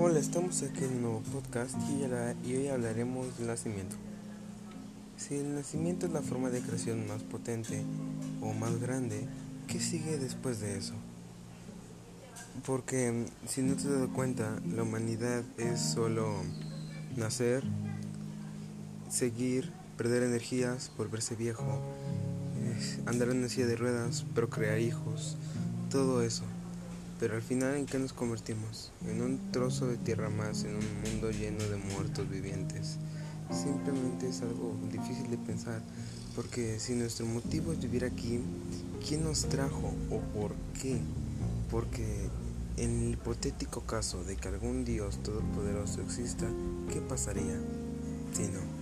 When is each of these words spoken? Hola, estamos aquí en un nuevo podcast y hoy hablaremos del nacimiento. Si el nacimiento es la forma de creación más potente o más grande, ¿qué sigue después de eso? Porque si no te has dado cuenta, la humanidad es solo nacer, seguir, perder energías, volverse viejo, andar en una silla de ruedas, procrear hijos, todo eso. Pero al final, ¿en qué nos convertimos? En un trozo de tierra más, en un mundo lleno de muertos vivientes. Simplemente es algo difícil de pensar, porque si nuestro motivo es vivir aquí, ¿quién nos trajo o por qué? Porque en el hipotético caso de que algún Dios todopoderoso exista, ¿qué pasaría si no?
Hola, 0.00 0.20
estamos 0.20 0.62
aquí 0.62 0.84
en 0.84 0.92
un 0.92 1.02
nuevo 1.02 1.22
podcast 1.32 1.74
y 2.46 2.54
hoy 2.54 2.68
hablaremos 2.68 3.36
del 3.36 3.48
nacimiento. 3.48 3.96
Si 5.16 5.34
el 5.34 5.56
nacimiento 5.56 6.06
es 6.06 6.12
la 6.12 6.22
forma 6.22 6.50
de 6.50 6.60
creación 6.60 7.08
más 7.08 7.24
potente 7.24 7.82
o 8.40 8.52
más 8.52 8.80
grande, 8.80 9.26
¿qué 9.66 9.80
sigue 9.80 10.16
después 10.16 10.60
de 10.60 10.78
eso? 10.78 10.94
Porque 12.64 13.26
si 13.48 13.62
no 13.62 13.74
te 13.74 13.80
has 13.80 13.90
dado 13.90 14.12
cuenta, 14.12 14.60
la 14.72 14.84
humanidad 14.84 15.42
es 15.56 15.80
solo 15.80 16.32
nacer, 17.16 17.64
seguir, 19.10 19.72
perder 19.96 20.22
energías, 20.22 20.92
volverse 20.96 21.34
viejo, 21.34 21.82
andar 23.04 23.30
en 23.30 23.38
una 23.38 23.48
silla 23.48 23.66
de 23.66 23.74
ruedas, 23.74 24.24
procrear 24.32 24.78
hijos, 24.78 25.36
todo 25.90 26.22
eso. 26.22 26.44
Pero 27.18 27.34
al 27.34 27.42
final, 27.42 27.74
¿en 27.74 27.86
qué 27.86 27.98
nos 27.98 28.12
convertimos? 28.12 28.92
En 29.08 29.22
un 29.22 29.50
trozo 29.50 29.88
de 29.88 29.96
tierra 29.96 30.30
más, 30.30 30.62
en 30.64 30.76
un 30.76 31.02
mundo 31.02 31.30
lleno 31.30 31.64
de 31.64 31.76
muertos 31.76 32.30
vivientes. 32.30 32.96
Simplemente 33.50 34.28
es 34.28 34.42
algo 34.42 34.76
difícil 34.92 35.28
de 35.30 35.38
pensar, 35.38 35.80
porque 36.36 36.78
si 36.78 36.94
nuestro 36.94 37.26
motivo 37.26 37.72
es 37.72 37.80
vivir 37.80 38.04
aquí, 38.04 38.40
¿quién 39.06 39.24
nos 39.24 39.48
trajo 39.48 39.94
o 40.10 40.20
por 40.38 40.54
qué? 40.80 41.00
Porque 41.70 42.28
en 42.76 43.02
el 43.02 43.12
hipotético 43.14 43.80
caso 43.80 44.22
de 44.22 44.36
que 44.36 44.48
algún 44.48 44.84
Dios 44.84 45.20
todopoderoso 45.22 46.00
exista, 46.02 46.46
¿qué 46.92 47.00
pasaría 47.00 47.58
si 48.32 48.42
no? 48.42 48.77